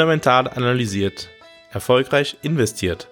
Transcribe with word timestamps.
Fundamental 0.00 0.48
analysiert. 0.48 1.28
Erfolgreich 1.70 2.38
investiert. 2.40 3.10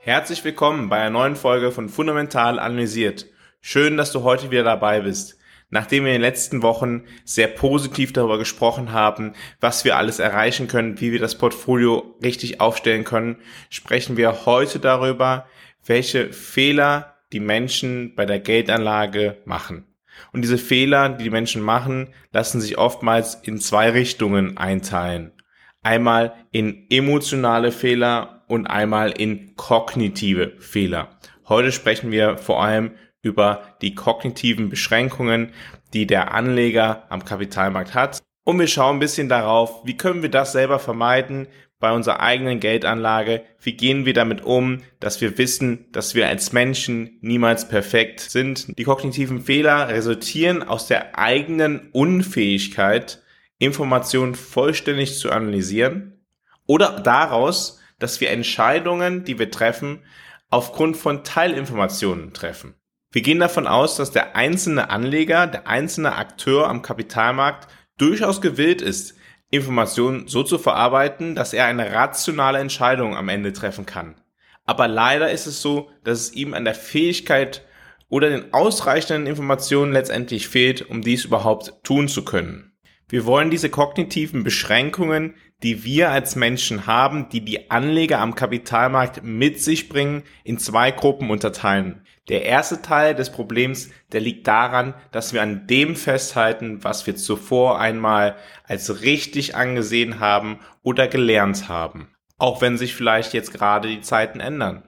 Herzlich 0.00 0.42
willkommen 0.42 0.88
bei 0.88 0.96
einer 0.96 1.10
neuen 1.10 1.36
Folge 1.36 1.70
von 1.72 1.90
Fundamental 1.90 2.58
analysiert. 2.58 3.26
Schön, 3.60 3.98
dass 3.98 4.12
du 4.12 4.22
heute 4.22 4.50
wieder 4.50 4.64
dabei 4.64 5.02
bist. 5.02 5.38
Nachdem 5.68 6.06
wir 6.06 6.12
in 6.12 6.22
den 6.22 6.22
letzten 6.22 6.62
Wochen 6.62 7.04
sehr 7.26 7.48
positiv 7.48 8.14
darüber 8.14 8.38
gesprochen 8.38 8.92
haben, 8.92 9.34
was 9.60 9.84
wir 9.84 9.98
alles 9.98 10.20
erreichen 10.20 10.68
können, 10.68 10.98
wie 11.02 11.12
wir 11.12 11.18
das 11.18 11.36
Portfolio 11.36 12.14
richtig 12.22 12.62
aufstellen 12.62 13.04
können, 13.04 13.36
sprechen 13.68 14.16
wir 14.16 14.46
heute 14.46 14.78
darüber, 14.78 15.46
welche 15.84 16.32
Fehler 16.32 17.18
die 17.34 17.40
Menschen 17.40 18.14
bei 18.14 18.24
der 18.24 18.40
Geldanlage 18.40 19.36
machen. 19.44 19.84
Und 20.32 20.40
diese 20.40 20.56
Fehler, 20.56 21.10
die 21.10 21.24
die 21.24 21.30
Menschen 21.30 21.60
machen, 21.60 22.08
lassen 22.32 22.62
sich 22.62 22.78
oftmals 22.78 23.34
in 23.34 23.58
zwei 23.58 23.90
Richtungen 23.90 24.56
einteilen. 24.56 25.32
Einmal 25.82 26.34
in 26.52 26.86
emotionale 26.90 27.72
Fehler 27.72 28.44
und 28.46 28.66
einmal 28.66 29.10
in 29.10 29.56
kognitive 29.56 30.52
Fehler. 30.58 31.18
Heute 31.48 31.72
sprechen 31.72 32.10
wir 32.10 32.38
vor 32.38 32.62
allem 32.62 32.92
über 33.22 33.76
die 33.82 33.94
kognitiven 33.94 34.68
Beschränkungen, 34.68 35.52
die 35.92 36.06
der 36.06 36.34
Anleger 36.34 37.04
am 37.08 37.24
Kapitalmarkt 37.24 37.94
hat. 37.94 38.20
Und 38.44 38.58
wir 38.58 38.66
schauen 38.66 38.96
ein 38.96 39.00
bisschen 39.00 39.28
darauf, 39.28 39.84
wie 39.84 39.96
können 39.96 40.22
wir 40.22 40.30
das 40.30 40.52
selber 40.52 40.78
vermeiden 40.78 41.46
bei 41.78 41.92
unserer 41.92 42.20
eigenen 42.20 42.60
Geldanlage? 42.60 43.42
Wie 43.60 43.74
gehen 43.74 44.04
wir 44.04 44.14
damit 44.14 44.42
um, 44.42 44.82
dass 45.00 45.20
wir 45.20 45.38
wissen, 45.38 45.86
dass 45.92 46.14
wir 46.14 46.28
als 46.28 46.52
Menschen 46.52 47.18
niemals 47.20 47.68
perfekt 47.68 48.20
sind? 48.20 48.78
Die 48.78 48.84
kognitiven 48.84 49.40
Fehler 49.40 49.88
resultieren 49.88 50.62
aus 50.62 50.86
der 50.86 51.18
eigenen 51.18 51.90
Unfähigkeit, 51.92 53.21
Informationen 53.62 54.34
vollständig 54.34 55.16
zu 55.20 55.30
analysieren 55.30 56.20
oder 56.66 56.98
daraus, 56.98 57.78
dass 58.00 58.20
wir 58.20 58.30
Entscheidungen, 58.30 59.22
die 59.22 59.38
wir 59.38 59.52
treffen, 59.52 60.02
aufgrund 60.50 60.96
von 60.96 61.22
Teilinformationen 61.22 62.32
treffen. 62.32 62.74
Wir 63.12 63.22
gehen 63.22 63.38
davon 63.38 63.68
aus, 63.68 63.96
dass 63.96 64.10
der 64.10 64.34
einzelne 64.34 64.90
Anleger, 64.90 65.46
der 65.46 65.68
einzelne 65.68 66.16
Akteur 66.16 66.68
am 66.68 66.82
Kapitalmarkt 66.82 67.68
durchaus 67.98 68.40
gewillt 68.40 68.82
ist, 68.82 69.14
Informationen 69.50 70.26
so 70.26 70.42
zu 70.42 70.58
verarbeiten, 70.58 71.36
dass 71.36 71.52
er 71.52 71.66
eine 71.66 71.92
rationale 71.92 72.58
Entscheidung 72.58 73.16
am 73.16 73.28
Ende 73.28 73.52
treffen 73.52 73.86
kann. 73.86 74.16
Aber 74.64 74.88
leider 74.88 75.30
ist 75.30 75.46
es 75.46 75.62
so, 75.62 75.88
dass 76.02 76.18
es 76.18 76.32
ihm 76.32 76.52
an 76.54 76.64
der 76.64 76.74
Fähigkeit 76.74 77.64
oder 78.08 78.28
den 78.28 78.52
ausreichenden 78.52 79.28
Informationen 79.28 79.92
letztendlich 79.92 80.48
fehlt, 80.48 80.82
um 80.90 81.02
dies 81.02 81.24
überhaupt 81.24 81.84
tun 81.84 82.08
zu 82.08 82.24
können. 82.24 82.71
Wir 83.12 83.26
wollen 83.26 83.50
diese 83.50 83.68
kognitiven 83.68 84.42
Beschränkungen, 84.42 85.34
die 85.62 85.84
wir 85.84 86.10
als 86.10 86.34
Menschen 86.34 86.86
haben, 86.86 87.28
die 87.28 87.44
die 87.44 87.70
Anleger 87.70 88.20
am 88.20 88.34
Kapitalmarkt 88.34 89.22
mit 89.22 89.60
sich 89.60 89.90
bringen, 89.90 90.22
in 90.44 90.56
zwei 90.56 90.92
Gruppen 90.92 91.28
unterteilen. 91.28 92.06
Der 92.30 92.46
erste 92.46 92.80
Teil 92.80 93.14
des 93.14 93.30
Problems, 93.30 93.90
der 94.12 94.22
liegt 94.22 94.46
daran, 94.46 94.94
dass 95.10 95.34
wir 95.34 95.42
an 95.42 95.66
dem 95.66 95.94
festhalten, 95.94 96.84
was 96.84 97.06
wir 97.06 97.14
zuvor 97.14 97.78
einmal 97.78 98.34
als 98.64 99.02
richtig 99.02 99.56
angesehen 99.56 100.18
haben 100.18 100.60
oder 100.82 101.06
gelernt 101.06 101.68
haben. 101.68 102.08
Auch 102.38 102.62
wenn 102.62 102.78
sich 102.78 102.94
vielleicht 102.94 103.34
jetzt 103.34 103.52
gerade 103.52 103.88
die 103.88 104.00
Zeiten 104.00 104.40
ändern. 104.40 104.84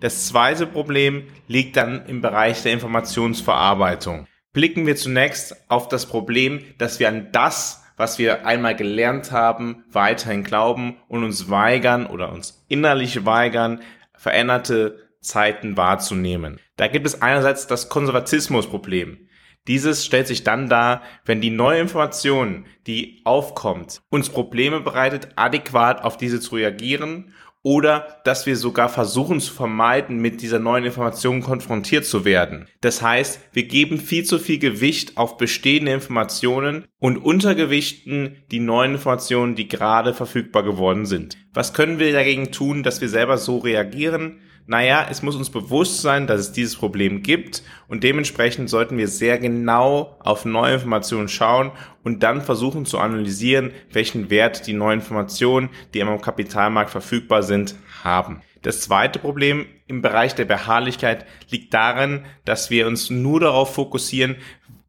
Das 0.00 0.26
zweite 0.26 0.66
Problem 0.66 1.24
liegt 1.48 1.76
dann 1.76 2.06
im 2.06 2.22
Bereich 2.22 2.62
der 2.62 2.72
Informationsverarbeitung 2.72 4.26
blicken 4.58 4.88
wir 4.88 4.96
zunächst 4.96 5.54
auf 5.70 5.86
das 5.86 6.06
Problem, 6.06 6.64
dass 6.78 6.98
wir 6.98 7.08
an 7.08 7.28
das, 7.30 7.84
was 7.96 8.18
wir 8.18 8.44
einmal 8.44 8.74
gelernt 8.74 9.30
haben, 9.30 9.84
weiterhin 9.88 10.42
glauben 10.42 10.96
und 11.06 11.22
uns 11.22 11.48
weigern 11.48 12.06
oder 12.06 12.32
uns 12.32 12.64
innerlich 12.66 13.24
weigern, 13.24 13.82
veränderte 14.16 15.10
Zeiten 15.20 15.76
wahrzunehmen. 15.76 16.58
Da 16.74 16.88
gibt 16.88 17.06
es 17.06 17.22
einerseits 17.22 17.68
das 17.68 17.88
Konservatismusproblem. 17.88 19.28
Dieses 19.68 20.04
stellt 20.04 20.26
sich 20.26 20.42
dann 20.42 20.68
dar, 20.68 21.02
wenn 21.24 21.40
die 21.40 21.50
neue 21.50 21.78
Information, 21.78 22.66
die 22.88 23.20
aufkommt, 23.22 24.02
uns 24.10 24.28
Probleme 24.28 24.80
bereitet, 24.80 25.28
adäquat 25.36 26.02
auf 26.02 26.16
diese 26.16 26.40
zu 26.40 26.56
reagieren 26.56 27.32
oder 27.62 28.20
dass 28.24 28.46
wir 28.46 28.56
sogar 28.56 28.88
versuchen 28.88 29.40
zu 29.40 29.52
vermeiden, 29.52 30.18
mit 30.18 30.42
dieser 30.42 30.58
neuen 30.58 30.84
Information 30.84 31.42
konfrontiert 31.42 32.04
zu 32.04 32.24
werden. 32.24 32.66
Das 32.80 33.02
heißt, 33.02 33.40
wir 33.52 33.64
geben 33.64 33.98
viel 33.98 34.24
zu 34.24 34.38
viel 34.38 34.58
Gewicht 34.58 35.16
auf 35.16 35.36
bestehende 35.36 35.92
Informationen 35.92 36.84
und 36.98 37.18
untergewichten 37.18 38.36
die 38.50 38.60
neuen 38.60 38.92
Informationen, 38.92 39.54
die 39.54 39.68
gerade 39.68 40.14
verfügbar 40.14 40.62
geworden 40.62 41.06
sind. 41.06 41.36
Was 41.52 41.74
können 41.74 41.98
wir 41.98 42.12
dagegen 42.12 42.52
tun, 42.52 42.82
dass 42.82 43.00
wir 43.00 43.08
selber 43.08 43.38
so 43.38 43.58
reagieren? 43.58 44.40
Naja, 44.68 45.06
es 45.10 45.22
muss 45.22 45.34
uns 45.34 45.48
bewusst 45.48 46.02
sein, 46.02 46.26
dass 46.26 46.40
es 46.40 46.52
dieses 46.52 46.76
Problem 46.76 47.22
gibt 47.22 47.62
und 47.88 48.04
dementsprechend 48.04 48.68
sollten 48.68 48.98
wir 48.98 49.08
sehr 49.08 49.38
genau 49.38 50.18
auf 50.20 50.44
neue 50.44 50.74
Informationen 50.74 51.28
schauen 51.28 51.72
und 52.04 52.22
dann 52.22 52.42
versuchen 52.42 52.84
zu 52.84 52.98
analysieren, 52.98 53.72
welchen 53.90 54.28
Wert 54.28 54.66
die 54.66 54.74
neuen 54.74 55.00
Informationen, 55.00 55.70
die 55.94 56.02
am 56.02 56.20
Kapitalmarkt 56.20 56.90
verfügbar 56.90 57.42
sind, 57.42 57.76
haben. 58.04 58.42
Das 58.60 58.82
zweite 58.82 59.18
Problem 59.18 59.64
im 59.86 60.02
Bereich 60.02 60.34
der 60.34 60.44
Beharrlichkeit 60.44 61.24
liegt 61.48 61.72
darin, 61.72 62.26
dass 62.44 62.68
wir 62.68 62.86
uns 62.86 63.08
nur 63.08 63.40
darauf 63.40 63.74
fokussieren, 63.74 64.36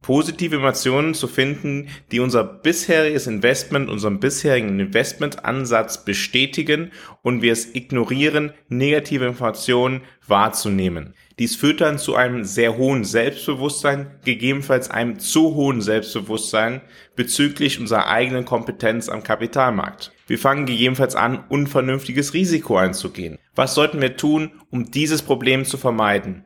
positive 0.02 0.56
Informationen 0.56 1.14
zu 1.14 1.28
finden, 1.28 1.90
die 2.12 2.20
unser 2.20 2.44
bisheriges 2.44 3.28
Investment, 3.28 3.90
unseren 3.90 4.20
bisherigen 4.20 4.80
Investmentansatz 4.80 6.06
bestätigen 6.06 6.92
und 7.22 7.42
wir 7.42 7.52
es 7.52 7.76
ignorieren, 7.76 8.54
negative 8.70 9.26
Informationen 9.26 10.02
wahrzunehmen. 10.28 11.14
Dies 11.38 11.56
führt 11.56 11.82
dann 11.82 11.98
zu 11.98 12.16
einem 12.16 12.44
sehr 12.44 12.78
hohen 12.78 13.04
Selbstbewusstsein, 13.04 14.20
gegebenenfalls 14.26 14.90
einem 14.90 15.20
zu 15.20 15.56
hohen 15.56 15.82
Selbstbewusstsein 15.82 16.82
bezüglich 17.16 17.80
unserer 17.80 18.08
eigenen 18.08 18.46
Kompetenz 18.46 19.10
am 19.10 19.24
Kapitalmarkt. 19.24 20.12
Wir 20.28 20.38
fangen 20.38 20.66
gegebenenfalls 20.66 21.16
an, 21.16 21.46
unvernünftiges 21.50 22.34
Risiko 22.34 22.78
einzugehen. 22.78 23.38
Was 23.56 23.74
sollten 23.74 24.02
wir 24.02 24.16
tun, 24.16 24.52
um 24.70 24.92
dieses 24.92 25.22
Problem 25.22 25.66
zu 25.66 25.78
vermeiden? 25.78 26.46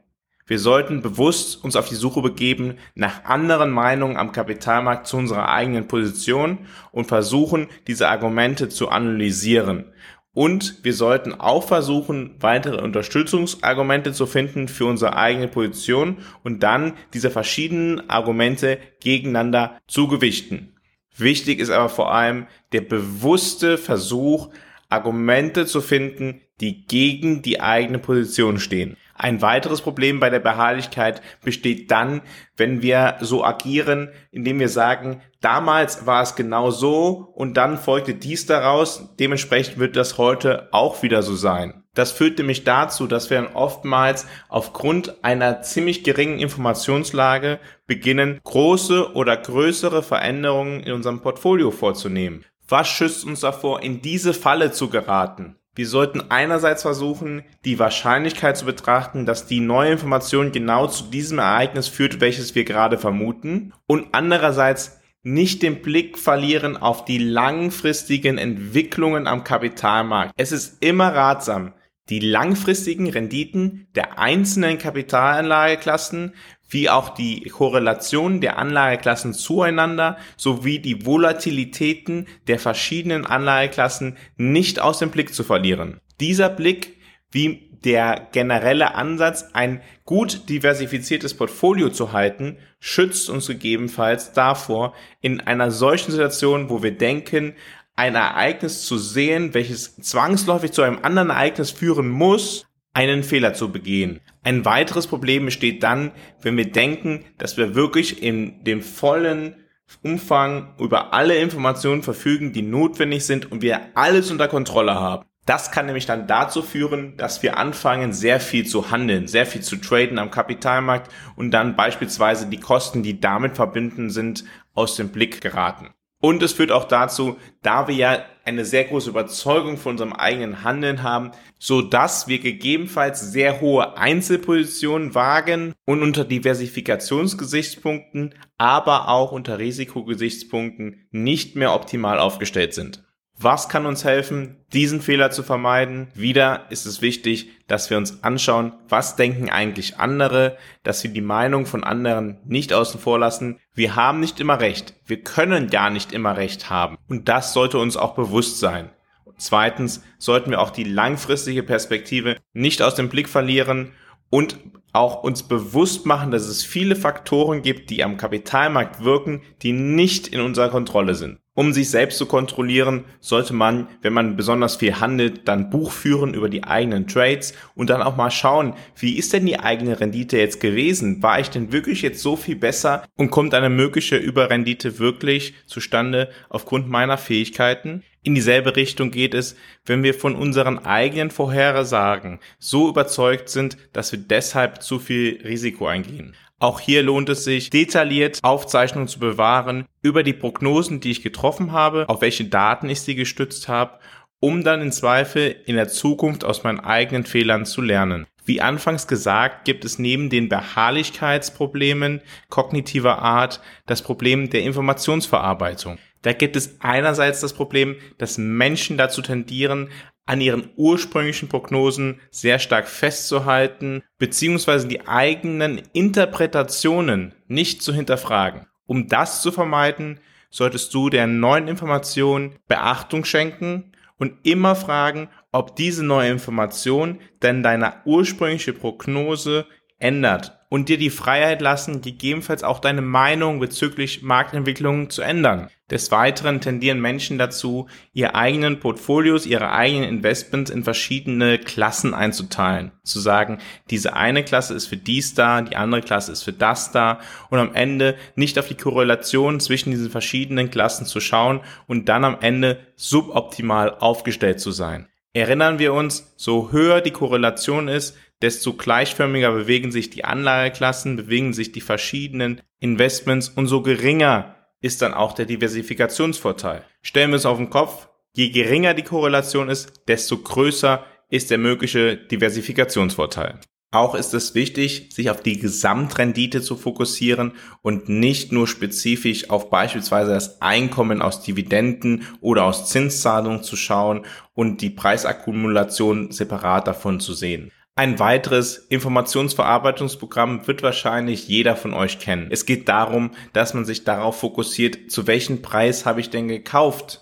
Wir 0.54 0.60
sollten 0.60 1.02
bewusst 1.02 1.64
uns 1.64 1.76
auf 1.76 1.90
die 1.90 1.96
Suche 1.96 2.22
begeben 2.22 2.76
nach 2.94 3.26
anderen 3.26 3.72
Meinungen 3.72 4.18
am 4.18 4.32
Kapitalmarkt 4.32 5.08
zu 5.08 5.18
unserer 5.18 5.50
eigenen 5.50 5.88
Position 5.88 6.60
und 6.92 7.08
versuchen, 7.08 7.70
diese 7.88 8.08
Argumente 8.08 8.70
zu 8.70 8.90
analysieren. 8.90 9.86
Und 10.32 10.84
wir 10.84 10.94
sollten 10.94 11.34
auch 11.34 11.68
versuchen, 11.68 12.36
weitere 12.40 12.84
Unterstützungsargumente 12.84 14.14
zu 14.14 14.28
finden 14.28 14.68
für 14.68 14.86
unsere 14.86 15.18
eigene 15.18 15.48
Position 15.48 16.18
und 16.44 16.62
dann 16.62 16.94
diese 17.16 17.32
verschiedenen 17.32 18.08
Argumente 18.12 18.78
gegeneinander 19.00 19.80
zu 19.88 20.08
gewichten. 20.08 20.76
Wichtig 21.18 21.58
ist 21.62 21.72
aber 21.72 21.90
vor 21.90 22.14
allem 22.14 22.46
der 22.74 22.82
bewusste 22.82 23.80
Versuch, 23.80 24.52
Argumente 24.88 25.66
zu 25.66 25.82
finden, 25.82 26.42
die 26.62 26.86
gegen 26.86 27.42
die 27.42 27.60
eigene 27.60 27.98
Position 27.98 28.60
stehen. 28.60 28.98
Ein 29.24 29.42
weiteres 29.42 29.80
Problem 29.80 30.20
bei 30.20 30.30
der 30.30 30.42
Beharrlichkeit 30.42 31.22
besteht 31.46 31.90
dann, 31.92 32.24
wenn 32.58 32.82
wir 32.82 33.16
so 33.22 33.42
agieren, 33.46 34.10
indem 34.32 34.60
wir 34.60 34.68
sagen, 34.68 35.22
damals 35.40 36.06
war 36.06 36.24
es 36.24 36.36
genau 36.36 36.72
so 36.72 37.32
und 37.34 37.56
dann 37.56 37.78
folgte 37.78 38.16
dies 38.16 38.48
daraus, 38.48 39.16
dementsprechend 39.22 39.80
wird 39.80 39.96
das 39.96 40.18
heute 40.18 40.68
auch 40.74 41.04
wieder 41.04 41.24
so 41.24 41.36
sein. 41.36 41.86
Das 41.94 42.12
führt 42.12 42.38
nämlich 42.38 42.66
dazu, 42.66 43.08
dass 43.08 43.30
wir 43.30 43.42
dann 43.42 43.56
oftmals 43.56 44.28
aufgrund 44.50 45.24
einer 45.24 45.62
ziemlich 45.62 46.04
geringen 46.04 46.40
Informationslage 46.40 47.62
beginnen, 47.88 48.42
große 48.44 49.14
oder 49.14 49.38
größere 49.38 50.04
Veränderungen 50.04 50.82
in 50.82 50.92
unserem 50.92 51.22
Portfolio 51.22 51.72
vorzunehmen. 51.72 52.44
Was 52.68 52.90
schützt 52.90 53.24
uns 53.24 53.40
davor, 53.40 53.84
in 53.84 54.02
diese 54.02 54.34
Falle 54.34 54.74
zu 54.74 54.90
geraten? 54.90 55.56
Wir 55.76 55.88
sollten 55.88 56.30
einerseits 56.30 56.84
versuchen, 56.84 57.44
die 57.66 57.80
Wahrscheinlichkeit 57.80 58.56
zu 58.58 58.66
betrachten, 58.66 59.26
dass 59.26 59.48
die 59.48 59.60
neue 59.60 59.92
Information 59.92 60.52
genau 60.52 60.86
zu 60.86 61.06
diesem 61.06 61.40
Ereignis 61.40 61.88
führt, 61.88 62.22
welches 62.22 62.54
wir 62.54 62.64
gerade 62.64 63.00
vermuten, 63.00 63.74
und 63.88 64.08
andererseits 64.12 65.00
nicht 65.24 65.64
den 65.64 65.82
Blick 65.82 66.20
verlieren 66.20 66.78
auf 66.78 67.06
die 67.06 67.18
langfristigen 67.18 68.38
Entwicklungen 68.38 69.26
am 69.26 69.44
Kapitalmarkt. 69.44 70.34
Es 70.38 70.52
ist 70.52 70.84
immer 70.84 71.16
ratsam, 71.16 71.74
die 72.10 72.20
langfristigen 72.20 73.10
Renditen 73.10 73.88
der 73.96 74.20
einzelnen 74.20 74.78
Kapitalanlageklassen 74.78 76.36
wie 76.70 76.90
auch 76.90 77.10
die 77.10 77.42
Korrelation 77.44 78.42
der 78.42 78.58
Anlageklassen 78.58 79.34
zueinander 79.34 80.18
sowie 80.38 80.80
die 80.80 81.06
Volatilitäten 81.06 82.28
der 82.48 82.60
verschiedenen 82.60 83.26
Anlageklassen 83.26 84.18
nicht 84.38 84.80
aus 84.80 85.00
dem 85.00 85.12
Blick 85.12 85.34
zu 85.34 85.44
verlieren. 85.44 86.00
Dieser 86.20 86.50
Blick, 86.50 86.98
wie 87.32 87.70
der 87.84 88.28
generelle 88.32 88.96
Ansatz, 88.96 89.50
ein 89.54 89.82
gut 90.06 90.50
diversifiziertes 90.50 91.34
Portfolio 91.34 91.90
zu 91.90 92.14
halten, 92.14 92.58
schützt 92.80 93.30
uns 93.30 93.48
gegebenenfalls 93.48 94.32
davor, 94.32 94.94
in 95.22 95.42
einer 95.42 95.72
solchen 95.72 96.12
Situation, 96.12 96.70
wo 96.70 96.82
wir 96.82 96.98
denken, 96.98 97.56
ein 97.96 98.16
Ereignis 98.16 98.86
zu 98.86 98.98
sehen, 98.98 99.54
welches 99.54 99.96
zwangsläufig 99.98 100.72
zu 100.72 100.82
einem 100.82 101.00
anderen 101.04 101.30
Ereignis 101.30 101.72
führen 101.72 102.10
muss, 102.10 102.66
einen 102.94 103.24
Fehler 103.24 103.54
zu 103.54 103.72
begehen. 103.72 104.22
Ein 104.44 104.66
weiteres 104.66 105.08
Problem 105.08 105.46
besteht 105.46 105.84
dann, 105.84 106.12
wenn 106.42 106.58
wir 106.58 106.72
denken, 106.72 107.26
dass 107.38 107.58
wir 107.58 107.76
wirklich 107.76 108.22
in 108.22 108.64
dem 108.64 108.82
vollen 108.82 109.56
Umfang 110.02 110.76
über 110.80 111.14
alle 111.14 111.38
Informationen 111.38 112.04
verfügen, 112.04 112.54
die 112.54 112.62
notwendig 112.62 113.26
sind 113.26 113.52
und 113.52 113.62
wir 113.62 113.82
alles 113.96 114.32
unter 114.32 114.48
Kontrolle 114.48 114.96
haben. 114.96 115.26
Das 115.46 115.72
kann 115.72 115.88
nämlich 115.88 116.06
dann 116.06 116.26
dazu 116.26 116.62
führen, 116.62 117.18
dass 117.18 117.44
wir 117.44 117.58
anfangen, 117.58 118.14
sehr 118.14 118.40
viel 118.40 118.66
zu 118.66 118.92
handeln, 118.92 119.28
sehr 119.28 119.46
viel 119.46 119.62
zu 119.62 119.76
traden 119.76 120.18
am 120.18 120.32
Kapitalmarkt 120.32 121.12
und 121.36 121.52
dann 121.52 121.76
beispielsweise 121.76 122.48
die 122.48 122.62
Kosten, 122.62 123.04
die 123.04 123.20
damit 123.20 123.58
verbunden 123.58 124.10
sind, 124.10 124.46
aus 124.74 124.96
dem 124.96 125.10
Blick 125.10 125.42
geraten. 125.42 125.90
Und 126.26 126.42
es 126.42 126.54
führt 126.54 126.72
auch 126.72 126.86
dazu, 126.86 127.36
da 127.64 127.90
wir 127.90 127.96
ja 127.96 128.24
eine 128.46 128.64
sehr 128.64 128.86
große 128.86 129.10
Überzeugung 129.10 129.76
von 129.76 129.92
unserem 129.92 130.14
eigenen 130.14 130.64
Handeln 130.64 131.04
haben, 131.04 131.32
so 131.60 131.82
dass 131.82 132.30
wir 132.30 132.40
gegebenenfalls 132.40 133.34
sehr 133.34 133.60
hohe 133.60 133.98
Einzelpositionen 133.98 135.16
wagen 135.16 135.74
und 135.84 136.02
unter 136.02 136.24
Diversifikationsgesichtspunkten, 136.24 138.36
aber 138.58 139.10
auch 139.10 139.34
unter 139.34 139.60
Risikogesichtspunkten 139.60 141.06
nicht 141.12 141.58
mehr 141.58 141.74
optimal 141.74 142.20
aufgestellt 142.20 142.74
sind. 142.74 143.04
Was 143.40 143.68
kann 143.68 143.86
uns 143.86 144.04
helfen, 144.04 144.58
diesen 144.74 145.02
Fehler 145.02 145.32
zu 145.32 145.44
vermeiden? 145.44 146.08
Wieder 146.14 146.68
ist 146.70 146.86
es 146.86 147.02
wichtig, 147.02 147.50
dass 147.68 147.90
wir 147.90 147.98
uns 147.98 148.24
anschauen, 148.24 148.74
was 148.88 149.16
denken 149.16 149.50
eigentlich 149.50 149.98
andere, 149.98 150.58
dass 150.84 151.04
wir 151.04 151.12
die 151.12 151.22
Meinung 151.22 151.66
von 151.66 151.84
anderen 151.84 152.40
nicht 152.46 152.74
außen 152.74 153.00
vor 153.00 153.20
lassen. 153.20 153.60
Wir 153.74 153.96
haben 153.96 154.20
nicht 154.20 154.40
immer 154.40 154.60
recht. 154.60 154.94
Wir 155.06 155.22
können 155.22 155.70
ja 155.72 155.90
nicht 155.90 156.14
immer 156.14 156.38
recht 156.38 156.70
haben. 156.70 156.98
Und 157.10 157.28
das 157.28 157.54
sollte 157.54 157.80
uns 157.80 157.98
auch 157.98 158.16
bewusst 158.16 158.60
sein. 158.60 158.92
Zweitens 159.38 160.04
sollten 160.20 160.52
wir 160.52 160.62
auch 160.62 160.70
die 160.70 160.84
langfristige 160.84 161.64
Perspektive 161.64 162.38
nicht 162.54 162.82
aus 162.82 162.96
dem 162.96 163.10
Blick 163.10 163.28
verlieren 163.28 163.94
und 164.30 164.58
auch 164.94 165.24
uns 165.24 165.44
bewusst 165.44 166.06
machen, 166.06 166.32
dass 166.32 166.48
es 166.48 166.64
viele 166.64 166.96
Faktoren 166.96 167.64
gibt, 167.64 167.90
die 167.90 168.04
am 168.04 168.16
Kapitalmarkt 168.16 169.04
wirken, 169.04 169.42
die 169.64 169.74
nicht 169.74 170.28
in 170.28 170.40
unserer 170.40 170.70
Kontrolle 170.70 171.16
sind. 171.16 171.40
Um 171.56 171.72
sich 171.72 171.92
selbst 171.92 172.18
zu 172.18 172.26
kontrollieren, 172.26 173.06
sollte 173.20 173.54
man, 173.54 173.88
wenn 174.02 174.14
man 174.14 174.36
besonders 174.36 174.78
viel 174.78 175.00
handelt, 175.00 175.48
dann 175.48 175.70
Buch 175.70 175.92
führen 175.92 176.34
über 176.34 176.50
die 176.50 176.64
eigenen 176.64 177.06
Trades 177.06 177.54
und 177.76 177.92
dann 177.92 178.02
auch 178.02 178.16
mal 178.16 178.32
schauen, 178.32 178.74
wie 178.98 179.18
ist 179.18 179.34
denn 179.34 179.46
die 179.46 179.60
eigene 179.60 180.00
Rendite 180.00 180.38
jetzt 180.38 180.60
gewesen? 180.60 181.22
War 181.22 181.40
ich 181.40 181.52
denn 181.52 181.72
wirklich 181.72 182.02
jetzt 182.02 182.22
so 182.24 182.36
viel 182.36 182.56
besser 182.56 183.06
und 183.18 183.30
kommt 183.30 183.54
eine 183.54 183.70
mögliche 183.70 184.18
Überrendite 184.18 184.98
wirklich 184.98 185.54
zustande 185.68 186.30
aufgrund 186.50 186.90
meiner 186.90 187.20
Fähigkeiten? 187.20 188.04
In 188.26 188.36
dieselbe 188.36 188.76
Richtung 188.78 189.12
geht 189.12 189.34
es, 189.34 189.58
wenn 189.86 190.02
wir 190.02 190.14
von 190.14 190.36
unseren 190.36 190.80
eigenen 190.80 191.30
Vorhersagen 191.30 192.40
so 192.58 192.88
überzeugt 192.88 193.50
sind, 193.50 193.78
dass 193.92 194.14
wir 194.14 194.20
deshalb 194.20 194.82
zu 194.82 194.98
viel 195.00 195.42
Risiko 195.44 195.88
eingehen. 195.88 196.34
Auch 196.58 196.80
hier 196.80 197.04
lohnt 197.04 197.28
es 197.28 197.44
sich, 197.44 197.70
detailliert 197.70 198.40
Aufzeichnungen 198.42 199.10
zu 199.10 199.20
bewahren 199.20 199.86
über 200.02 200.24
die 200.24 200.32
Prognosen, 200.32 201.02
die 201.02 201.12
ich 201.12 201.22
getroffen 201.22 201.74
habe, 201.74 202.08
auf 202.08 202.22
welche 202.22 202.46
Daten 202.46 202.90
ich 202.90 203.02
sie 203.02 203.16
gestützt 203.16 203.68
habe, 203.68 204.00
um 204.40 204.64
dann 204.64 204.82
in 204.82 204.94
Zweifel 204.94 205.58
in 205.66 205.76
der 205.76 205.90
Zukunft 205.90 206.46
aus 206.46 206.64
meinen 206.64 206.80
eigenen 206.80 207.26
Fehlern 207.26 207.66
zu 207.66 207.82
lernen. 207.82 208.26
Wie 208.46 208.62
anfangs 208.62 209.08
gesagt, 209.08 209.66
gibt 209.66 209.84
es 209.84 210.00
neben 210.00 210.30
den 210.30 210.48
Beharrlichkeitsproblemen 210.48 212.22
kognitiver 212.50 213.20
Art 213.20 213.60
das 213.86 214.02
Problem 214.02 214.50
der 214.50 214.64
Informationsverarbeitung. 214.64 215.98
Da 216.24 216.34
gibt 216.34 216.56
es 216.56 216.78
einerseits 216.80 217.42
das 217.42 217.54
Problem, 217.54 217.96
dass 218.18 218.38
Menschen 218.40 218.98
dazu 218.98 219.22
tendieren, 219.22 219.90
an 220.26 220.40
ihren 220.40 220.70
ursprünglichen 220.78 221.50
Prognosen 221.50 222.22
sehr 222.32 222.58
stark 222.58 222.88
festzuhalten, 222.88 224.04
beziehungsweise 224.18 224.88
die 224.88 225.06
eigenen 225.06 225.82
Interpretationen 225.92 227.36
nicht 227.48 227.84
zu 227.84 227.94
hinterfragen. 227.94 228.68
Um 228.86 229.10
das 229.10 229.42
zu 229.42 229.52
vermeiden, 229.52 230.20
solltest 230.50 230.94
du 230.94 231.10
der 231.10 231.28
neuen 231.28 231.68
Information 231.68 232.56
Beachtung 232.68 233.26
schenken 233.26 233.92
und 234.18 234.34
immer 234.44 234.76
fragen, 234.76 235.28
ob 235.52 235.76
diese 235.76 236.06
neue 236.06 236.32
Information 236.32 237.20
denn 237.42 237.62
deine 237.62 237.96
ursprüngliche 238.06 238.72
Prognose 238.72 239.66
ändert 240.00 240.63
und 240.74 240.90
dir 240.90 240.98
die 240.98 241.12
Freiheit 241.12 241.62
lassen, 241.62 242.02
gegebenenfalls 242.02 242.64
auch 242.64 242.80
deine 242.80 243.04
Meinung 243.04 243.60
bezüglich 243.60 244.24
Marktentwicklungen 244.24 245.12
zu 245.12 245.22
ändern. 245.22 245.70
Des 245.92 246.10
Weiteren 246.10 246.62
tendieren 246.62 247.00
Menschen 247.00 247.38
dazu, 247.38 247.88
ihre 248.12 248.34
eigenen 248.34 248.80
Portfolios, 248.80 249.46
ihre 249.46 249.72
eigenen 249.72 250.10
Investments 250.10 250.72
in 250.72 250.84
verschiedene 250.84 251.60
Klassen 251.60 252.16
einzuteilen. 252.16 252.92
Zu 253.04 253.20
sagen, 253.20 253.60
diese 253.92 254.16
eine 254.16 254.44
Klasse 254.44 254.74
ist 254.74 254.88
für 254.88 254.98
dies 254.98 255.36
da, 255.36 255.62
die 255.62 255.76
andere 255.76 256.02
Klasse 256.02 256.32
ist 256.32 256.42
für 256.42 256.54
das 256.54 256.92
da 256.92 257.20
und 257.52 257.60
am 257.60 257.76
Ende 257.76 258.16
nicht 258.36 258.58
auf 258.58 258.68
die 258.68 258.74
Korrelation 258.74 259.60
zwischen 259.60 259.92
diesen 259.92 260.10
verschiedenen 260.10 260.72
Klassen 260.72 261.06
zu 261.06 261.20
schauen 261.20 261.62
und 261.86 262.10
dann 262.10 262.26
am 262.26 262.38
Ende 262.42 262.80
suboptimal 262.96 263.96
aufgestellt 264.00 264.60
zu 264.60 264.72
sein. 264.72 265.08
Erinnern 265.34 265.78
wir 265.78 265.94
uns, 265.94 266.34
so 266.36 266.72
höher 266.72 267.02
die 267.02 267.12
Korrelation 267.12 267.88
ist, 267.88 268.18
desto 268.44 268.74
gleichförmiger 268.74 269.54
bewegen 269.54 269.92
sich 269.92 270.10
die 270.10 270.26
Anlageklassen, 270.26 271.16
bewegen 271.16 271.54
sich 271.54 271.72
die 271.72 271.82
verschiedenen 271.82 272.62
Investments 272.80 273.48
und 273.50 273.68
so 273.68 273.82
geringer 273.82 274.56
ist 274.82 275.02
dann 275.02 275.14
auch 275.14 275.32
der 275.32 275.46
Diversifikationsvorteil. 275.46 276.84
Stellen 277.02 277.32
wir 277.32 277.38
es 277.38 277.46
auf 277.46 277.58
den 277.58 277.70
Kopf, 277.70 278.10
je 278.36 278.50
geringer 278.50 278.94
die 278.94 279.04
Korrelation 279.04 279.70
ist, 279.70 280.04
desto 280.10 280.38
größer 280.38 281.06
ist 281.30 281.52
der 281.52 281.58
mögliche 281.58 282.18
Diversifikationsvorteil. 282.18 283.60
Auch 283.92 284.14
ist 284.14 284.34
es 284.34 284.56
wichtig, 284.56 285.10
sich 285.14 285.30
auf 285.30 285.42
die 285.42 285.60
Gesamtrendite 285.60 286.62
zu 286.62 286.76
fokussieren 286.76 287.54
und 287.82 288.10
nicht 288.10 288.52
nur 288.52 288.68
spezifisch 288.68 289.52
auf 289.52 289.70
beispielsweise 289.70 290.32
das 290.32 290.62
Einkommen 290.62 291.22
aus 291.22 291.44
Dividenden 291.44 292.28
oder 292.42 292.66
aus 292.66 292.90
Zinszahlungen 292.90 293.64
zu 293.64 293.78
schauen 293.78 294.26
und 294.54 294.82
die 294.82 294.90
Preisakkumulation 294.90 296.32
separat 296.32 296.88
davon 296.88 297.20
zu 297.20 297.34
sehen. 297.34 297.72
Ein 297.96 298.18
weiteres 298.18 298.78
Informationsverarbeitungsprogramm 298.78 300.66
wird 300.66 300.82
wahrscheinlich 300.82 301.48
jeder 301.48 301.76
von 301.76 301.94
euch 301.94 302.18
kennen. 302.18 302.48
Es 302.50 302.66
geht 302.66 302.90
darum, 302.90 303.32
dass 303.54 303.76
man 303.76 303.86
sich 303.86 304.04
darauf 304.04 304.40
fokussiert, 304.40 305.12
zu 305.12 305.28
welchem 305.28 305.62
Preis 305.62 306.04
habe 306.08 306.20
ich 306.20 306.32
denn 306.32 306.48
gekauft? 306.48 307.20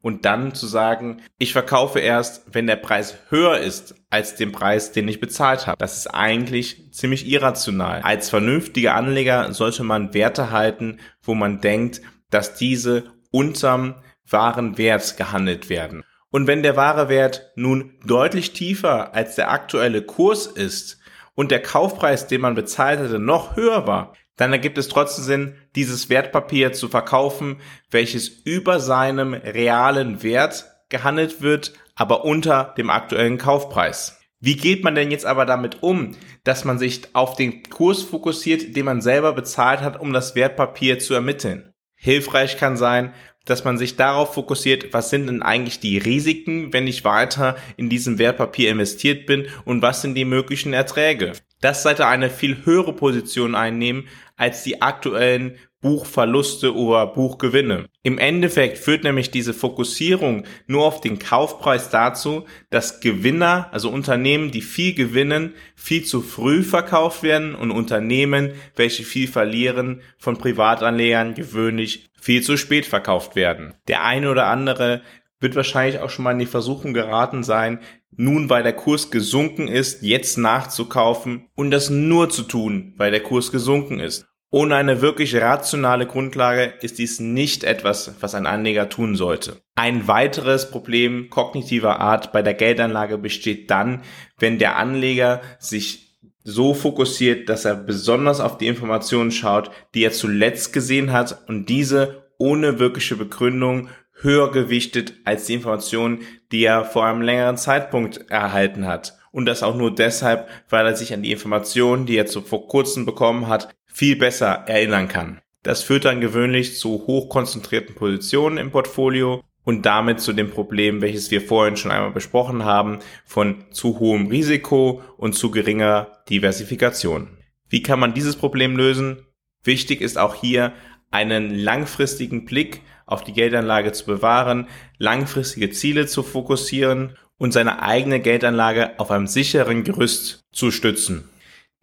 Und 0.00 0.24
dann 0.24 0.54
zu 0.54 0.66
sagen, 0.66 1.22
ich 1.38 1.52
verkaufe 1.52 1.98
erst, 2.00 2.44
wenn 2.52 2.66
der 2.66 2.76
Preis 2.76 3.18
höher 3.30 3.58
ist 3.58 3.96
als 4.10 4.36
den 4.36 4.52
Preis, 4.52 4.92
den 4.92 5.08
ich 5.08 5.20
bezahlt 5.20 5.66
habe. 5.66 5.76
Das 5.78 5.98
ist 5.98 6.06
eigentlich 6.08 6.92
ziemlich 6.92 7.28
irrational. 7.28 8.02
Als 8.02 8.30
vernünftiger 8.30 8.94
Anleger 8.94 9.52
sollte 9.52 9.82
man 9.84 10.14
Werte 10.14 10.50
halten, 10.50 10.98
wo 11.22 11.34
man 11.34 11.60
denkt, 11.60 12.00
dass 12.30 12.54
diese 12.54 13.04
unterm 13.30 13.96
wahren 14.28 14.78
Wert 14.78 15.16
gehandelt 15.16 15.68
werden. 15.68 16.04
Und 16.30 16.46
wenn 16.46 16.62
der 16.62 16.76
wahre 16.76 17.08
Wert 17.08 17.52
nun 17.56 17.94
deutlich 18.04 18.52
tiefer 18.52 19.14
als 19.14 19.34
der 19.36 19.50
aktuelle 19.50 20.02
Kurs 20.02 20.46
ist 20.46 20.98
und 21.34 21.50
der 21.50 21.62
Kaufpreis, 21.62 22.26
den 22.26 22.42
man 22.42 22.54
bezahlt 22.54 23.00
hatte, 23.00 23.18
noch 23.18 23.56
höher 23.56 23.86
war, 23.86 24.14
dann 24.36 24.52
ergibt 24.52 24.78
es 24.78 24.88
trotzdem 24.88 25.24
Sinn, 25.24 25.54
dieses 25.74 26.08
Wertpapier 26.08 26.72
zu 26.72 26.88
verkaufen, 26.88 27.60
welches 27.90 28.28
über 28.28 28.78
seinem 28.78 29.34
realen 29.34 30.22
Wert 30.22 30.66
gehandelt 30.88 31.42
wird, 31.42 31.72
aber 31.94 32.24
unter 32.24 32.74
dem 32.78 32.90
aktuellen 32.90 33.38
Kaufpreis. 33.38 34.20
Wie 34.40 34.56
geht 34.56 34.84
man 34.84 34.94
denn 34.94 35.10
jetzt 35.10 35.26
aber 35.26 35.46
damit 35.46 35.82
um, 35.82 36.14
dass 36.44 36.64
man 36.64 36.78
sich 36.78 37.14
auf 37.14 37.34
den 37.34 37.64
Kurs 37.64 38.02
fokussiert, 38.02 38.76
den 38.76 38.84
man 38.84 39.00
selber 39.00 39.32
bezahlt 39.32 39.80
hat, 39.80 39.98
um 40.00 40.12
das 40.12 40.36
Wertpapier 40.36 41.00
zu 41.00 41.14
ermitteln? 41.14 41.72
Hilfreich 41.96 42.56
kann 42.56 42.76
sein, 42.76 43.12
dass 43.48 43.64
man 43.64 43.78
sich 43.78 43.96
darauf 43.96 44.34
fokussiert, 44.34 44.92
was 44.92 45.10
sind 45.10 45.26
denn 45.26 45.42
eigentlich 45.42 45.80
die 45.80 45.98
Risiken, 45.98 46.72
wenn 46.72 46.86
ich 46.86 47.04
weiter 47.04 47.56
in 47.76 47.88
diesem 47.88 48.18
Wertpapier 48.18 48.70
investiert 48.70 49.26
bin 49.26 49.46
und 49.64 49.82
was 49.82 50.02
sind 50.02 50.14
die 50.14 50.24
möglichen 50.24 50.72
Erträge. 50.72 51.32
Das 51.60 51.82
sollte 51.82 52.06
eine 52.06 52.30
viel 52.30 52.64
höhere 52.64 52.92
Position 52.92 53.54
einnehmen 53.54 54.06
als 54.36 54.62
die 54.62 54.82
aktuellen 54.82 55.56
Buchverluste 55.80 56.74
oder 56.74 57.06
Buchgewinne. 57.06 57.86
Im 58.02 58.18
Endeffekt 58.18 58.78
führt 58.78 59.04
nämlich 59.04 59.30
diese 59.30 59.54
Fokussierung 59.54 60.44
nur 60.66 60.84
auf 60.84 61.00
den 61.00 61.20
Kaufpreis 61.20 61.88
dazu, 61.88 62.46
dass 62.68 63.00
Gewinner, 63.00 63.68
also 63.70 63.88
Unternehmen, 63.88 64.50
die 64.50 64.62
viel 64.62 64.94
gewinnen, 64.94 65.54
viel 65.76 66.04
zu 66.04 66.20
früh 66.20 66.64
verkauft 66.64 67.22
werden 67.22 67.54
und 67.54 67.70
Unternehmen, 67.70 68.52
welche 68.74 69.04
viel 69.04 69.28
verlieren, 69.28 70.02
von 70.18 70.36
Privatanlegern 70.36 71.34
gewöhnlich 71.34 72.07
viel 72.20 72.42
zu 72.42 72.56
spät 72.56 72.86
verkauft 72.86 73.36
werden. 73.36 73.74
Der 73.88 74.04
eine 74.04 74.30
oder 74.30 74.46
andere 74.46 75.02
wird 75.40 75.54
wahrscheinlich 75.56 76.00
auch 76.00 76.10
schon 76.10 76.24
mal 76.24 76.32
in 76.32 76.38
die 76.38 76.46
Versuchung 76.46 76.94
geraten 76.94 77.44
sein, 77.44 77.80
nun 78.10 78.50
weil 78.50 78.62
der 78.62 78.72
Kurs 78.72 79.10
gesunken 79.10 79.68
ist, 79.68 80.02
jetzt 80.02 80.38
nachzukaufen 80.38 81.48
und 81.54 81.70
das 81.70 81.90
nur 81.90 82.30
zu 82.30 82.42
tun, 82.42 82.94
weil 82.96 83.10
der 83.10 83.22
Kurs 83.22 83.52
gesunken 83.52 84.00
ist. 84.00 84.26
Ohne 84.50 84.76
eine 84.76 85.02
wirklich 85.02 85.36
rationale 85.36 86.06
Grundlage 86.06 86.72
ist 86.80 86.98
dies 86.98 87.20
nicht 87.20 87.64
etwas, 87.64 88.14
was 88.20 88.34
ein 88.34 88.46
Anleger 88.46 88.88
tun 88.88 89.14
sollte. 89.14 89.60
Ein 89.74 90.08
weiteres 90.08 90.70
Problem 90.70 91.28
kognitiver 91.28 92.00
Art 92.00 92.32
bei 92.32 92.40
der 92.40 92.54
Geldanlage 92.54 93.18
besteht 93.18 93.70
dann, 93.70 94.02
wenn 94.38 94.58
der 94.58 94.76
Anleger 94.76 95.42
sich 95.58 96.07
so 96.48 96.72
fokussiert, 96.72 97.50
dass 97.50 97.66
er 97.66 97.74
besonders 97.74 98.40
auf 98.40 98.56
die 98.56 98.68
Informationen 98.68 99.30
schaut, 99.30 99.70
die 99.94 100.02
er 100.02 100.12
zuletzt 100.12 100.72
gesehen 100.72 101.12
hat 101.12 101.44
und 101.46 101.68
diese 101.68 102.22
ohne 102.38 102.78
wirkliche 102.78 103.16
Begründung 103.16 103.90
höher 104.20 104.50
gewichtet 104.50 105.12
als 105.24 105.44
die 105.44 105.54
Informationen, 105.54 106.20
die 106.50 106.64
er 106.64 106.86
vor 106.86 107.04
einem 107.04 107.20
längeren 107.20 107.58
Zeitpunkt 107.58 108.30
erhalten 108.30 108.86
hat. 108.86 109.18
Und 109.30 109.44
das 109.44 109.62
auch 109.62 109.76
nur 109.76 109.94
deshalb, 109.94 110.48
weil 110.70 110.86
er 110.86 110.96
sich 110.96 111.12
an 111.12 111.22
die 111.22 111.32
Informationen, 111.32 112.06
die 112.06 112.16
er 112.16 112.26
zu 112.26 112.40
vor 112.40 112.66
kurzem 112.66 113.04
bekommen 113.04 113.46
hat, 113.46 113.68
viel 113.84 114.16
besser 114.16 114.64
erinnern 114.66 115.08
kann. 115.08 115.40
Das 115.62 115.82
führt 115.82 116.06
dann 116.06 116.22
gewöhnlich 116.22 116.78
zu 116.78 117.06
hochkonzentrierten 117.06 117.94
Positionen 117.94 118.56
im 118.56 118.70
Portfolio 118.70 119.42
und 119.68 119.84
damit 119.84 120.18
zu 120.18 120.32
dem 120.32 120.48
Problem, 120.48 121.02
welches 121.02 121.30
wir 121.30 121.42
vorhin 121.42 121.76
schon 121.76 121.90
einmal 121.90 122.12
besprochen 122.12 122.64
haben, 122.64 123.00
von 123.26 123.66
zu 123.70 123.98
hohem 123.98 124.28
Risiko 124.28 125.02
und 125.18 125.34
zu 125.34 125.50
geringer 125.50 126.22
Diversifikation. 126.30 127.36
Wie 127.68 127.82
kann 127.82 128.00
man 128.00 128.14
dieses 128.14 128.36
Problem 128.36 128.78
lösen? 128.78 129.26
Wichtig 129.62 130.00
ist 130.00 130.16
auch 130.16 130.34
hier, 130.34 130.72
einen 131.10 131.54
langfristigen 131.54 132.46
Blick 132.46 132.80
auf 133.04 133.24
die 133.24 133.34
Geldanlage 133.34 133.92
zu 133.92 134.06
bewahren, 134.06 134.68
langfristige 134.96 135.68
Ziele 135.68 136.06
zu 136.06 136.22
fokussieren 136.22 137.18
und 137.36 137.52
seine 137.52 137.82
eigene 137.82 138.20
Geldanlage 138.20 138.98
auf 138.98 139.10
einem 139.10 139.26
sicheren 139.26 139.84
Gerüst 139.84 140.46
zu 140.50 140.70
stützen. 140.70 141.28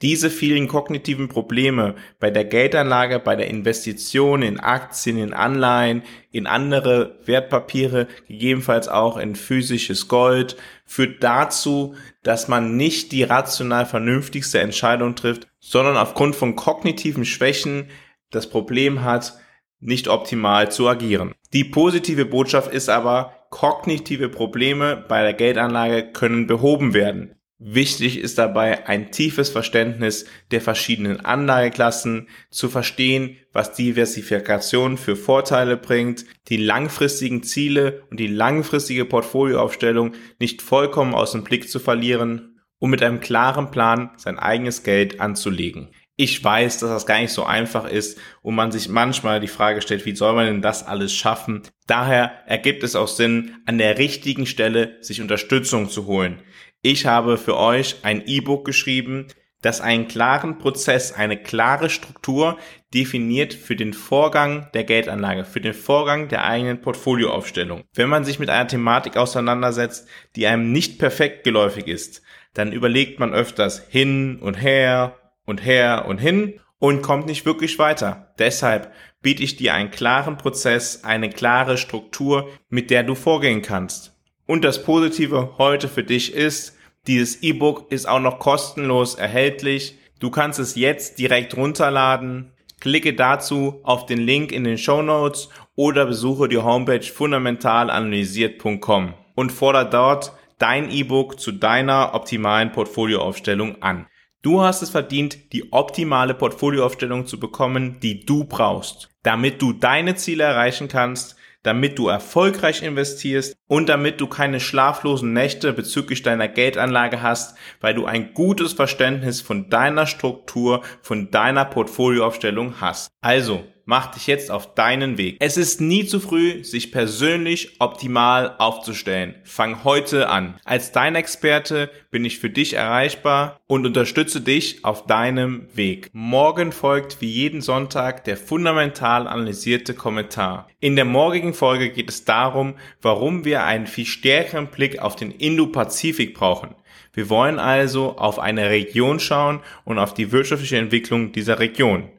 Diese 0.01 0.29
vielen 0.29 0.67
kognitiven 0.67 1.29
Probleme 1.29 1.95
bei 2.19 2.29
der 2.29 2.43
Geldanlage, 2.43 3.17
bei 3.19 3.37
der 3.37 3.47
Investition 3.47 4.41
in 4.41 4.59
Aktien, 4.59 5.17
in 5.17 5.33
Anleihen, 5.33 6.03
in 6.31 6.47
andere 6.47 7.17
Wertpapiere, 7.23 8.07
gegebenenfalls 8.27 8.89
auch 8.89 9.15
in 9.15 9.35
physisches 9.35 10.09
Gold, 10.09 10.57
führt 10.85 11.23
dazu, 11.23 11.95
dass 12.23 12.49
man 12.49 12.75
nicht 12.75 13.13
die 13.13 13.23
rational 13.23 13.85
vernünftigste 13.85 14.59
Entscheidung 14.59 15.15
trifft, 15.15 15.47
sondern 15.59 15.95
aufgrund 15.95 16.35
von 16.35 16.57
kognitiven 16.57 17.23
Schwächen 17.23 17.89
das 18.31 18.49
Problem 18.49 19.01
hat, 19.03 19.39
nicht 19.79 20.09
optimal 20.09 20.71
zu 20.71 20.89
agieren. 20.89 21.33
Die 21.53 21.63
positive 21.63 22.25
Botschaft 22.25 22.73
ist 22.73 22.89
aber, 22.89 23.47
kognitive 23.49 24.27
Probleme 24.27 25.05
bei 25.07 25.21
der 25.21 25.33
Geldanlage 25.33 26.11
können 26.11 26.47
behoben 26.47 26.93
werden. 26.93 27.35
Wichtig 27.57 28.19
ist 28.19 28.37
dabei 28.37 28.85
ein 28.85 29.11
tiefes 29.11 29.49
Verständnis 29.49 30.25
der 30.51 30.59
verschiedenen 30.59 31.21
Anlageklassen, 31.21 32.27
zu 32.51 32.67
verstehen, 32.67 33.37
was 33.53 33.71
Diversifikation 33.71 34.97
für 34.97 35.15
Vorteile 35.15 35.77
bringt, 35.77 36.25
die 36.49 36.57
langfristigen 36.57 37.43
Ziele 37.43 38.03
und 38.11 38.19
die 38.19 38.27
langfristige 38.27 39.05
Portfolioaufstellung 39.05 40.15
nicht 40.37 40.61
vollkommen 40.61 41.15
aus 41.15 41.31
dem 41.31 41.45
Blick 41.45 41.69
zu 41.69 41.79
verlieren, 41.79 42.59
um 42.77 42.89
mit 42.89 43.01
einem 43.01 43.21
klaren 43.21 43.71
Plan 43.71 44.11
sein 44.17 44.37
eigenes 44.37 44.83
Geld 44.83 45.21
anzulegen. 45.21 45.91
Ich 46.17 46.41
weiß, 46.41 46.79
dass 46.79 46.89
das 46.89 47.05
gar 47.05 47.19
nicht 47.19 47.33
so 47.33 47.43
einfach 47.43 47.89
ist 47.89 48.17
und 48.41 48.55
man 48.55 48.71
sich 48.71 48.87
manchmal 48.87 49.41
die 49.41 49.49
Frage 49.49 49.81
stellt, 49.81 50.05
wie 50.05 50.15
soll 50.15 50.33
man 50.33 50.45
denn 50.45 50.61
das 50.61 50.85
alles 50.85 51.13
schaffen? 51.13 51.63
Daher 51.87 52.31
ergibt 52.47 52.83
es 52.83 52.95
auch 52.95 53.09
Sinn, 53.09 53.55
an 53.65 53.77
der 53.77 53.97
richtigen 53.97 54.45
Stelle 54.45 54.97
sich 55.01 55.21
Unterstützung 55.21 55.89
zu 55.89 56.05
holen. 56.05 56.41
Ich 56.87 57.07
habe 57.07 57.39
für 57.39 57.57
euch 57.57 57.95
ein 58.03 58.27
E-Book 58.27 58.63
geschrieben, 58.63 59.25
das 59.63 59.81
einen 59.81 60.07
klaren 60.07 60.59
Prozess, 60.59 61.13
eine 61.13 61.35
klare 61.35 61.89
Struktur 61.89 62.59
definiert 62.93 63.55
für 63.55 63.75
den 63.75 63.91
Vorgang 63.91 64.69
der 64.75 64.83
Geldanlage, 64.83 65.45
für 65.45 65.61
den 65.61 65.73
Vorgang 65.73 66.27
der 66.27 66.45
eigenen 66.45 66.81
Portfolioaufstellung. 66.81 67.85
Wenn 67.95 68.07
man 68.07 68.23
sich 68.23 68.37
mit 68.37 68.51
einer 68.51 68.67
Thematik 68.67 69.17
auseinandersetzt, 69.17 70.07
die 70.35 70.45
einem 70.45 70.71
nicht 70.71 70.99
perfekt 70.99 71.43
geläufig 71.43 71.87
ist, 71.87 72.21
dann 72.53 72.71
überlegt 72.71 73.19
man 73.19 73.33
öfters 73.33 73.83
hin 73.89 74.37
und 74.39 74.53
her 74.53 75.17
und 75.43 75.65
her 75.65 76.05
und 76.07 76.19
hin 76.19 76.59
und 76.77 77.01
kommt 77.01 77.25
nicht 77.25 77.47
wirklich 77.47 77.79
weiter. 77.79 78.35
Deshalb 78.37 78.93
biete 79.23 79.41
ich 79.41 79.55
dir 79.55 79.73
einen 79.73 79.89
klaren 79.89 80.37
Prozess, 80.37 81.03
eine 81.03 81.31
klare 81.31 81.79
Struktur, 81.79 82.47
mit 82.69 82.91
der 82.91 83.01
du 83.01 83.15
vorgehen 83.15 83.63
kannst. 83.63 84.14
Und 84.47 84.63
das 84.63 84.83
Positive 84.83 85.55
heute 85.57 85.87
für 85.87 86.03
dich 86.03 86.33
ist, 86.33 86.77
dieses 87.07 87.41
E-Book 87.41 87.91
ist 87.91 88.07
auch 88.07 88.19
noch 88.19 88.39
kostenlos 88.39 89.15
erhältlich. 89.15 89.97
Du 90.19 90.29
kannst 90.29 90.59
es 90.59 90.75
jetzt 90.75 91.19
direkt 91.19 91.57
runterladen. 91.57 92.51
Klicke 92.79 93.13
dazu 93.13 93.79
auf 93.83 94.05
den 94.05 94.19
Link 94.19 94.51
in 94.51 94.63
den 94.63 94.77
Show 94.77 95.01
Notes 95.01 95.49
oder 95.75 96.05
besuche 96.05 96.47
die 96.47 96.57
Homepage 96.57 97.01
fundamentalanalysiert.com 97.01 99.13
und 99.33 99.51
fordere 99.51 99.89
dort 99.89 100.33
dein 100.59 100.91
E-Book 100.91 101.39
zu 101.39 101.51
deiner 101.51 102.13
optimalen 102.13 102.71
Portfolioaufstellung 102.71 103.81
an. 103.81 104.05
Du 104.41 104.61
hast 104.61 104.83
es 104.83 104.91
verdient, 104.91 105.53
die 105.53 105.73
optimale 105.73 106.35
Portfolioaufstellung 106.35 107.25
zu 107.25 107.39
bekommen, 107.39 107.99
die 108.01 108.25
du 108.25 108.43
brauchst, 108.43 109.09
damit 109.23 109.61
du 109.61 109.73
deine 109.73 110.15
Ziele 110.15 110.43
erreichen 110.43 110.87
kannst, 110.87 111.35
damit 111.65 111.97
du 111.97 112.07
erfolgreich 112.07 112.83
investierst 112.83 113.55
und 113.67 113.89
damit 113.89 114.21
du 114.21 114.27
keine 114.27 114.59
schlaflosen 114.59 115.33
Nächte 115.33 115.73
bezüglich 115.73 116.21
deiner 116.21 116.47
Geldanlage 116.47 117.21
hast, 117.21 117.57
weil 117.81 117.95
du 117.95 118.05
ein 118.05 118.33
gutes 118.33 118.73
Verständnis 118.73 119.41
von 119.41 119.69
deiner 119.69 120.05
Struktur, 120.05 120.81
von 121.01 121.31
deiner 121.31 121.65
Portfolioaufstellung 121.65 122.75
hast. 122.81 123.09
Also, 123.21 123.63
mach 123.85 124.07
dich 124.07 124.27
jetzt 124.27 124.51
auf 124.51 124.73
deinen 124.73 125.17
Weg. 125.17 125.37
Es 125.39 125.57
ist 125.57 125.79
nie 125.79 126.05
zu 126.05 126.19
früh, 126.19 126.63
sich 126.63 126.91
persönlich 126.91 127.79
optimal 127.79 128.55
aufzustellen. 128.57 129.35
Fang 129.43 129.83
heute 129.83 130.29
an. 130.29 130.55
Als 130.65 130.91
dein 130.91 131.15
Experte 131.15 131.89
bin 132.11 132.25
ich 132.25 132.39
für 132.39 132.49
dich 132.49 132.73
erreichbar 132.73 133.59
und 133.67 133.85
unterstütze 133.85 134.41
dich 134.41 134.83
auf 134.83 135.05
deinem 135.05 135.67
Weg. 135.75 136.09
Morgen 136.13 136.71
folgt 136.71 137.21
wie 137.21 137.29
jeden 137.29 137.61
Sonntag 137.61 138.23
der 138.23 138.37
fundamental 138.37 139.27
analysierte 139.27 139.93
Kommentar. 139.93 140.67
In 140.79 140.95
der 140.95 141.05
morgigen 141.05 141.53
Folge 141.53 141.89
geht 141.91 142.09
es 142.09 142.25
darum, 142.25 142.75
warum 143.01 143.45
wir 143.45 143.63
einen 143.63 143.87
viel 143.87 144.05
stärkeren 144.05 144.67
Blick 144.67 144.99
auf 144.99 145.15
den 145.15 145.31
Indo-Pazifik 145.31 146.33
brauchen. 146.33 146.75
Wir 147.13 147.29
wollen 147.29 147.59
also 147.59 148.17
auf 148.17 148.39
eine 148.39 148.69
Region 148.69 149.19
schauen 149.19 149.61
und 149.85 149.99
auf 149.99 150.13
die 150.13 150.31
wirtschaftliche 150.31 150.77
Entwicklung 150.77 151.31
dieser 151.31 151.59
Region 151.59 152.09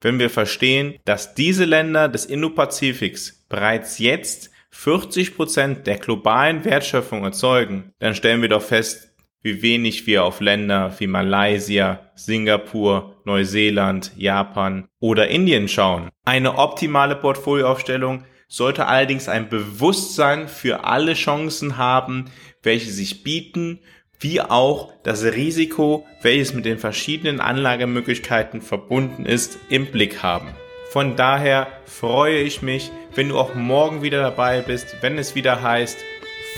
wenn 0.00 0.18
wir 0.18 0.30
verstehen, 0.30 0.94
dass 1.04 1.34
diese 1.34 1.64
Länder 1.64 2.08
des 2.08 2.26
Indo-Pazifiks 2.26 3.44
bereits 3.48 3.98
jetzt 3.98 4.50
40 4.70 5.36
Prozent 5.36 5.86
der 5.86 5.96
globalen 5.98 6.64
Wertschöpfung 6.64 7.24
erzeugen, 7.24 7.92
dann 7.98 8.14
stellen 8.14 8.42
wir 8.42 8.48
doch 8.48 8.62
fest, 8.62 9.14
wie 9.42 9.62
wenig 9.62 10.06
wir 10.06 10.24
auf 10.24 10.40
Länder 10.40 10.94
wie 10.98 11.06
Malaysia, 11.06 12.10
Singapur, 12.14 13.16
Neuseeland, 13.24 14.12
Japan 14.16 14.88
oder 14.98 15.28
Indien 15.28 15.68
schauen. 15.68 16.10
Eine 16.24 16.58
optimale 16.58 17.16
Portfolioaufstellung 17.16 18.24
sollte 18.48 18.86
allerdings 18.86 19.28
ein 19.28 19.48
Bewusstsein 19.48 20.48
für 20.48 20.84
alle 20.84 21.14
Chancen 21.14 21.76
haben, 21.76 22.26
welche 22.62 22.90
sich 22.90 23.22
bieten 23.22 23.80
wie 24.20 24.40
auch 24.40 24.92
das 25.02 25.22
Risiko, 25.24 26.06
welches 26.22 26.54
mit 26.54 26.64
den 26.64 26.78
verschiedenen 26.78 27.40
Anlagemöglichkeiten 27.40 28.62
verbunden 28.62 29.26
ist, 29.26 29.58
im 29.68 29.86
Blick 29.86 30.22
haben. 30.22 30.48
Von 30.90 31.16
daher 31.16 31.66
freue 31.84 32.38
ich 32.38 32.62
mich, 32.62 32.90
wenn 33.14 33.28
du 33.28 33.38
auch 33.38 33.54
morgen 33.54 34.02
wieder 34.02 34.22
dabei 34.22 34.60
bist, 34.60 34.96
wenn 35.02 35.18
es 35.18 35.34
wieder 35.34 35.62
heißt, 35.62 35.98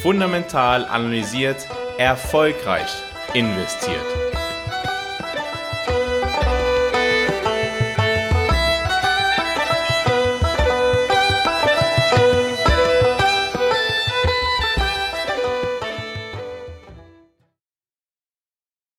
fundamental 0.03 0.85
analysiert, 0.85 1.67
erfolgreich 1.99 2.91
investiert. 3.35 4.28